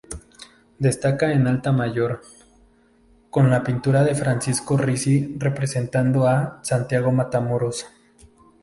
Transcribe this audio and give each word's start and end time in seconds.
Destaca 0.79 1.31
el 1.31 1.45
altar 1.45 1.75
mayor, 1.75 2.21
con 3.29 3.51
la 3.51 3.63
pintura 3.63 4.03
de 4.03 4.15
Francisco 4.15 4.75
Rizi 4.75 5.35
representando 5.37 6.27
a 6.27 6.59
"Santiago 6.63 7.11
Matamoros". 7.11 7.85